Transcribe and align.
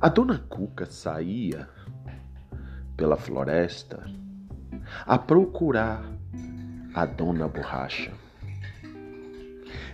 A 0.00 0.08
dona 0.08 0.38
Cuca 0.48 0.86
saía 0.86 1.68
pela 2.96 3.16
floresta 3.16 4.08
a 5.04 5.18
procurar 5.18 6.04
a 6.94 7.04
dona 7.04 7.48
Borracha. 7.48 8.12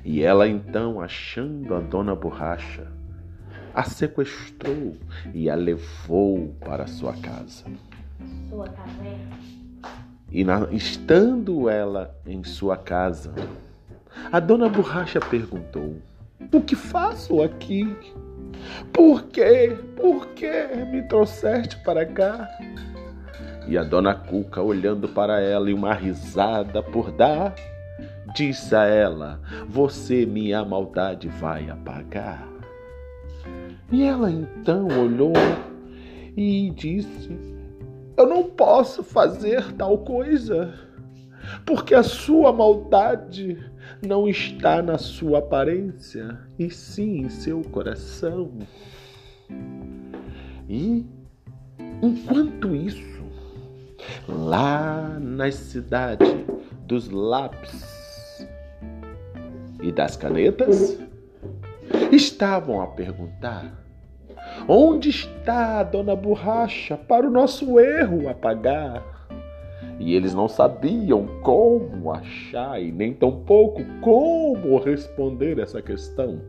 E 0.05 0.23
ela 0.23 0.47
então, 0.47 1.01
achando 1.01 1.75
a 1.75 1.81
dona 1.81 2.15
Borracha, 2.15 2.87
a 3.75 3.83
sequestrou 3.85 4.95
e 5.33 5.49
a 5.49 5.55
levou 5.55 6.55
para 6.61 6.87
sua 6.87 7.15
casa. 7.15 7.65
Sua 8.51 8.69
caverna. 8.69 9.39
E 10.31 10.45
na, 10.45 10.69
estando 10.71 11.67
ela 11.71 12.15
em 12.27 12.45
sua 12.45 12.77
casa, 12.77 13.33
a 14.31 14.39
dona 14.39 14.69
Borracha 14.69 15.19
perguntou: 15.19 15.97
O 16.53 16.61
que 16.61 16.77
faço 16.77 17.43
aqui? 17.43 17.97
Por 18.93 19.25
quê? 19.25 19.77
Por 19.97 20.29
que 20.29 20.51
me 20.91 21.03
trouxeste 21.03 21.77
para 21.85 22.07
cá? 22.07 22.49
E 23.67 23.79
a 23.79 23.83
dona 23.83 24.15
Cuca, 24.15 24.63
olhando 24.63 25.09
para 25.09 25.41
ela 25.41 25.71
e 25.71 25.75
uma 25.75 25.95
risada 25.95 26.83
por 26.83 27.11
dar, 27.11 27.55
disse 28.35 28.75
a 28.75 28.85
ela: 28.85 29.41
Você 29.69 30.27
minha 30.27 30.65
maldade 30.65 31.29
vai 31.29 31.69
apagar. 31.71 32.47
E 33.91 34.05
ela 34.05 34.31
então 34.31 34.89
olhou 34.89 35.33
e 36.37 36.71
disse: 36.71 37.31
Eu 38.17 38.27
não 38.27 38.45
posso 38.45 39.03
fazer 39.03 39.73
tal 39.73 39.99
coisa, 39.99 40.75
porque 41.65 41.95
a 41.95 42.03
sua 42.03 42.53
maldade 42.53 43.59
não 44.05 44.29
está 44.29 44.83
na 44.83 44.99
sua 44.99 45.39
aparência, 45.39 46.39
e 46.59 46.71
sim 46.71 47.23
em 47.23 47.29
seu 47.29 47.63
coração. 47.63 48.51
E 50.69 51.05
enquanto 52.03 52.75
isso, 52.75 53.25
lá 54.29 55.19
na 55.21 55.51
cidade 55.51 56.47
dos 56.87 57.09
lápis 57.09 58.47
e 59.83 59.93
das 59.93 60.17
canetas, 60.17 60.99
estavam 62.11 62.81
a 62.81 62.87
perguntar: 62.87 63.85
onde 64.69 65.11
está 65.11 65.81
a 65.81 65.83
dona 65.83 66.17
Borracha 66.17 66.97
para 66.97 67.27
o 67.27 67.31
nosso 67.31 67.79
erro 67.79 68.29
apagar? 68.29 69.14
E 69.99 70.15
eles 70.15 70.35
não 70.35 70.49
sabiam 70.49 71.27
como 71.43 72.13
achar 72.13 72.83
e 72.83 72.91
nem 72.91 73.15
tampouco 73.15 73.83
como 74.01 74.79
responder 74.79 75.59
essa 75.59 75.81
questão. 75.81 76.41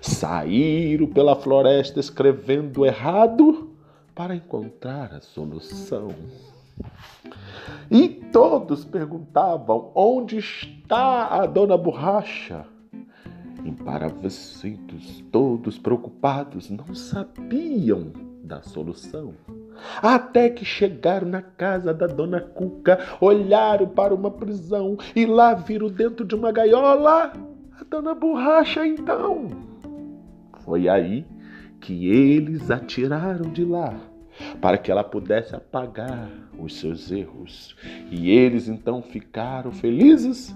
Saíram 0.00 1.06
pela 1.06 1.36
floresta 1.36 2.00
escrevendo 2.00 2.84
errado 2.84 3.70
para 4.14 4.34
encontrar 4.34 5.14
a 5.14 5.20
solução. 5.20 6.08
E 7.90 8.08
todos 8.08 8.84
perguntavam: 8.84 9.90
onde 9.94 10.38
está 10.38 11.26
a 11.28 11.46
dona 11.46 11.76
Borracha? 11.76 12.66
Emparavacidos, 13.64 15.22
todos 15.32 15.78
preocupados, 15.78 16.70
não 16.70 16.94
sabiam 16.94 18.12
da 18.42 18.62
solução. 18.62 19.34
Até 20.02 20.50
que 20.50 20.64
chegaram 20.64 21.28
na 21.28 21.42
casa 21.42 21.92
da 21.94 22.06
dona 22.06 22.40
Cuca, 22.40 22.98
olharam 23.20 23.88
para 23.88 24.14
uma 24.14 24.30
prisão 24.30 24.96
e 25.14 25.26
lá 25.26 25.54
viram 25.54 25.88
dentro 25.88 26.24
de 26.24 26.34
uma 26.34 26.52
gaiola 26.52 27.32
a 27.80 27.84
dona 27.88 28.14
Borracha 28.14 28.86
então. 28.86 29.48
Foi 30.64 30.88
aí 30.88 31.24
que 31.80 32.08
eles 32.08 32.70
a 32.70 32.78
tiraram 32.78 33.50
de 33.50 33.64
lá 33.64 33.94
para 34.60 34.78
que 34.78 34.90
ela 34.90 35.04
pudesse 35.04 35.54
apagar 35.54 36.28
os 36.58 36.78
seus 36.78 37.10
erros. 37.10 37.76
E 38.10 38.30
eles 38.30 38.68
então 38.68 39.02
ficaram 39.02 39.72
felizes 39.72 40.54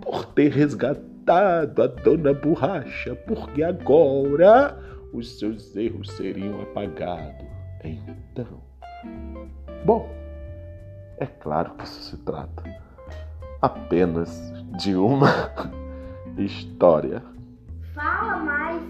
por 0.00 0.26
ter 0.26 0.50
resgatado 0.50 1.82
a 1.82 1.86
dona 1.86 2.34
Borracha, 2.34 3.14
porque 3.26 3.62
agora 3.62 4.78
os 5.12 5.38
seus 5.38 5.74
erros 5.76 6.10
seriam 6.10 6.60
apagados. 6.62 7.53
Então, 7.84 8.46
bom, 9.84 10.08
é 11.18 11.26
claro 11.26 11.74
que 11.74 11.84
isso 11.84 12.00
se 12.10 12.16
trata 12.24 12.62
apenas 13.60 14.52
de 14.78 14.96
uma 14.96 15.28
história. 16.38 17.22
Fala 17.94 18.38
mais. 18.38 18.82